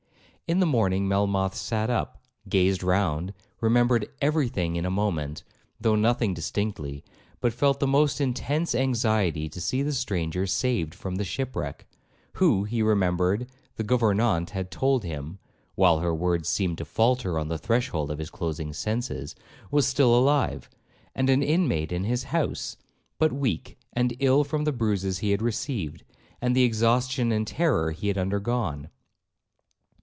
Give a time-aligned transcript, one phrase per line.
[0.47, 5.45] In the morning Melmoth sat up, gazed round, remembered every thing in a moment,
[5.79, 7.05] though nothing distinctly,
[7.39, 11.87] but felt the most intense anxiety to see the stranger saved from the shipwreck,
[12.33, 15.39] who, he remembered the gouvernante had told him,
[15.75, 19.35] (while her words seemed to falter on the threshold of his closing senses),
[19.71, 20.69] was still alive,
[21.15, 22.75] and an inmate in his house,
[23.17, 26.03] but weak and ill from the bruises he had received,
[26.41, 28.89] and the exhaustion and terror he had undergone.